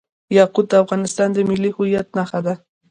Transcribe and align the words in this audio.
یاقوت 0.37 0.65
د 0.69 0.73
افغانستان 0.83 1.27
د 1.33 1.37
ملي 1.49 1.71
هویت 1.75 2.07
نښه 2.17 2.39
ده. 2.45 2.53